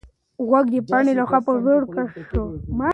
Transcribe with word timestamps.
غوږ 0.47 0.65
د 0.73 0.75
پاڼې 0.89 1.13
لخوا 1.19 1.39
په 1.45 1.53
زور 1.65 1.83
کش 1.93 2.11
شو. 2.29 2.43